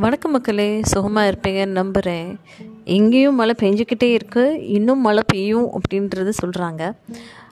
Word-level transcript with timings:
வணக்கம் 0.00 0.32
மக்களே 0.32 0.80
சுகமாக 0.82 1.26
இருப்பீங்கன்னு 1.26 1.72
நம்புகிறேன் 1.72 2.28
எங்கேயும் 2.84 3.34
மழை 3.34 3.54
பெஞ்சிக்கிட்டே 3.60 4.08
இருக்குது 4.18 4.56
இன்னும் 4.68 5.00
மழை 5.00 5.22
பெய்யும் 5.26 5.68
அப்படின்றது 5.70 6.32
சொல்கிறாங்க 6.42 6.82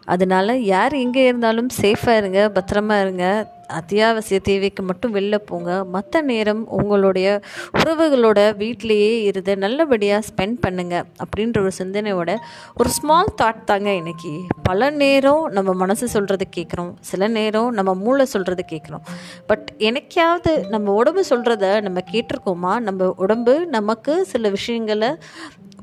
அதனால் 0.04 0.62
யார் 0.64 0.94
எங்கே 0.94 1.26
இருந்தாலும் 1.26 1.68
சேஃபாக 1.82 2.16
இருங்க 2.16 2.50
பத்திரமா 2.54 3.00
இருங்க. 3.00 3.26
அத்தியாவசிய 3.72 4.40
தேவைக்கு 4.40 4.82
மட்டும் 4.82 5.14
வெளில 5.14 5.36
போங்க. 5.36 5.84
மற்ற 5.84 6.20
நேரம் 6.20 6.68
உங்களுடைய 6.68 7.40
உறவுகளோட 7.78 8.40
வீட்லேயே 8.62 9.22
இருந்து 9.22 9.56
நல்லபடியாக 9.56 10.26
ஸ்பெண்ட் 10.28 10.56
பண்ணுங்க 10.60 11.04
அப்படின்ற 11.24 11.58
ஒரு 11.58 11.70
சிந்தனையோட 11.78 12.36
ஒரு 12.76 12.90
ஸ்மால் 12.90 13.34
தாட் 13.42 13.64
தாங்க 13.64 13.94
இன்னைக்கு. 13.94 14.32
பல 14.62 14.90
நேரம் 14.90 15.48
நம்ம 15.50 15.72
மனசு 15.72 16.08
சொல்கிறது 16.08 16.46
கேட்குறோம் 16.56 16.92
சில 17.00 17.28
நேரம் 17.28 17.70
நம்ம 17.72 17.94
மூளை 17.94 18.24
சொல்கிறது 18.24 18.64
கேட்குறோம் 18.72 19.04
பட் 19.46 19.72
எனக்காவது 19.78 20.68
நம்ம 20.68 20.92
உடம்பு 20.92 21.24
சொல்கிறத 21.30 21.80
நம்ம 21.80 22.00
கேட்டிருக்கோமா? 22.12 22.80
நம்ம 22.80 23.14
உடம்பு 23.16 23.66
நமக்கு 23.66 24.24
சில 24.24 24.48
விஷயங்களை 24.48 25.08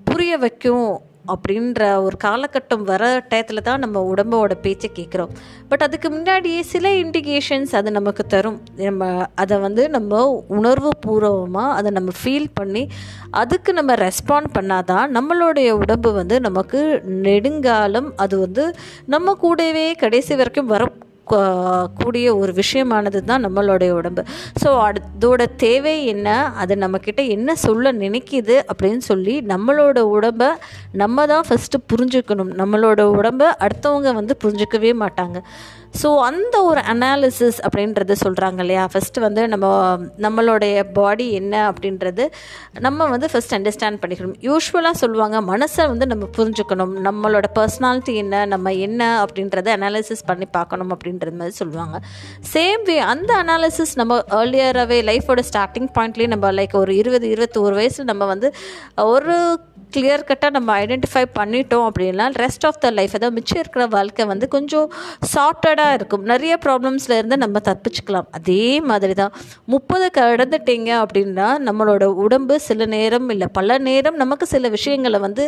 புரிய 0.04 0.38
வைக்கும் 0.38 1.02
அப்படின்ற 1.30 2.02
ஒரு 2.02 2.18
காலகட்டம் 2.24 2.84
வர 2.84 3.26
டயத்தில் 3.30 3.62
தான் 3.62 3.80
நம்ம 3.80 4.14
உடம்போட 4.14 4.54
பேச்சை 4.62 4.92
கேட்குறோம் 4.96 5.30
பட் 5.70 5.82
அதுக்கு 5.82 6.10
முன்னாடியே 6.10 6.62
சில 6.62 6.90
இண்டிகேஷன்ஸ் 6.90 7.76
அது 7.76 7.92
நமக்கு 7.92 8.26
தரும். 8.26 8.62
நம்ம 8.76 9.26
அதை 9.36 9.58
வந்து 9.58 9.90
நம்ம 9.90 10.28
உணர்வு 10.48 10.90
பூர்வமாக 11.00 11.74
அதை 11.74 11.92
நம்ம 11.92 12.12
ஃபீல் 12.24 12.48
பண்ணி 12.54 12.90
அதுக்கு 13.32 13.74
நம்ம 13.74 13.96
ரெஸ்பாண்ட் 13.96 14.50
பண்ணாதான் 14.60 15.20
நம்மளுடைய 15.20 15.70
உடம்பு 15.70 16.12
வந்து 16.12 16.40
நமக்கு 16.40 17.02
நெடுங்காலம் 17.06 18.14
அது 18.16 18.40
வந்து 18.40 18.76
நம்ம 19.06 19.34
கூடவே 19.34 19.94
கடைசி 19.94 20.36
வரைக்கும் 20.36 20.66
வர 20.66 20.88
கூடிய 22.02 22.36
ஒரு 22.36 22.54
விஷயமானது 22.54 23.24
தான் 23.24 23.46
நம்மளுடைய 23.46 23.90
உடம்பு. 23.90 24.24
ஸோ 24.64 24.70
அதோட 24.88 25.46
தேவை 25.56 26.06
என்ன? 26.06 26.52
அது 26.54 26.76
நம்மக்கிட்ட 26.76 27.28
என்ன 27.28 27.56
சொல்ல 27.56 27.92
நினைக்கிது 27.92 28.64
அப்படின்னு 28.72 28.98
சொல்லி 28.98 29.42
நம்மளோட 29.42 30.00
உடம்பை 30.00 30.50
நம்ம 30.92 31.26
தான் 31.26 31.46
ஃபஸ்ட்டு 31.50 31.84
புரிஞ்சுக்கணும். 31.94 32.54
நம்மளோட 32.62 33.02
உடம்பை 33.02 33.48
அடுத்தவங்க 33.60 34.14
வந்து 34.14 34.36
புரிஞ்சுக்கவே 34.44 34.94
மாட்டாங்க. 35.04 35.40
ஸோ 36.02 36.10
அந்த 36.30 36.64
ஒரு 36.64 36.82
அனாலிசிஸ் 36.92 37.60
அப்படின்றத 37.66 38.16
சொல்கிறாங்க 38.24 38.60
இல்லையா? 38.60 38.90
ஃபஸ்ட்டு 38.94 39.20
வந்து 39.20 39.48
நம்ம 39.48 39.68
நம்மளுடைய 40.26 40.84
பாடி 40.98 41.26
என்ன 41.32 41.72
அப்படின்றது 41.72 42.24
நம்ம 42.80 43.08
வந்து 43.08 43.28
ஃபஸ்ட் 43.32 43.56
அண்டர்ஸ்டாண்ட் 43.58 44.02
பண்ணிக்கணும். 44.02 44.36
யூஸ்வலாக 44.48 44.92
சொல்லுவாங்க 44.92 45.42
மனசை 45.42 45.86
வந்து 45.88 46.06
நம்ம 46.06 46.28
புரிஞ்சுக்கணும். 46.38 46.94
நம்மளோட 47.08 47.46
பர்சனாலிட்டி 47.58 48.14
என்ன 48.16 48.46
நம்ம 48.46 48.74
என்ன 48.74 49.26
அப்படின்றத 49.26 49.72
அனாலிசிஸ் 49.78 50.28
பண்ணி 50.28 50.46
பார்க்கணும் 50.58 50.92
அப்படின்றது 51.20 51.38
மாதிரி 51.38 51.56
சொல்லுவாங்க. 51.56 52.00
சேம் 52.54 52.84
வே 52.86 53.00
அந்த 53.00 53.44
அனாலிசிஸ் 53.44 53.96
நம்ம 53.96 54.18
ஏர்லியராகவே 54.32 55.00
லைஃபோட 55.10 55.42
ஸ்டார்டிங் 55.52 55.88
பாயிண்ட்லேயே 56.00 56.28
நம்ம 56.28 56.52
லைக் 56.52 56.72
ஒரு 56.72 56.96
இருபது 56.96 57.28
இருபத்தோரு 57.28 57.74
வயசில் 57.74 58.06
நம்ம 58.06 58.26
வந்து 58.26 58.54
ஒரு 58.96 59.60
கிளியர் 59.94 60.26
கட்டாக 60.30 60.54
நம்ம 60.56 60.70
ஐடென்டிஃபை 60.84 61.24
பண்ணிட்டோம் 61.38 61.86
அப்படின்னா 61.90 62.26
ரெஸ்ட் 62.42 62.66
ஆஃப் 62.70 62.80
த 62.84 62.90
லைஃப் 62.98 63.14
அதாவது 63.18 63.36
மிச்சம் 63.38 63.60
இருக்கிற 63.62 63.84
வாழ்க்கை 63.96 64.24
வந்து 64.32 64.48
கொஞ்சம் 64.56 64.88
சார்ட்டடாக 65.34 65.96
இருக்கும். 65.98 66.24
நிறைய 66.32 66.54
ப்ராப்ளம்ஸில் 66.66 67.16
இருந்து 67.18 67.38
நம்ம 67.44 67.58
தப்பிச்சுக்கலாம். 67.70 68.28
அதே 68.38 68.66
மாதிரி 68.90 69.14
தான் 69.22 69.34
முப்பது 69.74 70.08
கடந்துட்டீங்க 70.20 70.90
அப்படின்னா 71.04 71.48
நம்மளோட 71.68 72.04
உடம்பு 72.26 72.58
சில 72.68 72.88
நேரம் 72.96 73.28
இல்லை 73.36 73.48
பல 73.58 73.78
நேரம் 73.88 74.20
நமக்கு 74.24 74.48
சில 74.54 74.70
விஷயங்களை 74.76 75.22
வந்து 75.28 75.46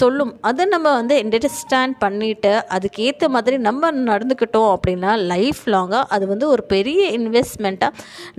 சொல்லும். 0.00 0.32
அதை 0.50 0.66
நம்ம 0.74 0.92
வந்து 1.00 1.16
அண்டர்ஸ்டாண்ட் 1.22 1.96
பண்ணிவிட்டு 2.04 2.52
அதுக்கேற்ற 2.76 3.30
மாதிரி 3.36 3.56
நம்ம 3.68 3.92
நடந்துக்கிட்டோம் 4.10 4.70
அப்படின்னா 4.74 5.10
லைஃப் 5.32 5.62
லாங்காக 5.74 6.04
அது 6.16 6.24
வந்து 6.32 6.46
ஒரு 6.54 6.64
பெரிய 6.74 7.02
இன்வெஸ்ட்மெண்ட்டாக 7.18 7.92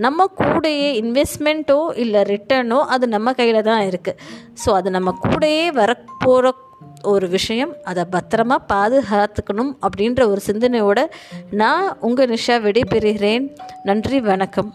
நம்ம 0.06 0.28
கூடயே 0.42 0.88
இன்வெஸ்ட்மெண்ட்டோ 1.02 1.80
இல்லை 2.04 2.22
ரிட்டர்னோ 2.32 2.80
அது 2.94 3.04
நம்ம 3.16 3.32
கையில் 3.40 3.62
தான் 3.70 3.84
இருக்குது 3.90 4.18
ஸோ 4.64 4.70
அது 4.78 4.88
நம்ம 4.96 5.10
கூடயே 5.28 5.66
வரப்போகிற 5.72 6.50
ஒரு 7.02 7.28
விஷயம் 7.28 7.74
அதை 7.84 8.04
பத்திரமா 8.12 8.56
பாதுகாத்துக்கணும் 8.72 9.76
அப்படின்ற 9.86 10.26
ஒரு 10.26 10.40
சிந்தனையோட 10.46 11.04
நான் 11.50 11.96
உங்கள் 12.00 12.28
நிஷா 12.28 12.50
விடைபெறுகிறேன். 12.50 13.56
நன்றி 13.82 14.20
வணக்கம். 14.20 14.74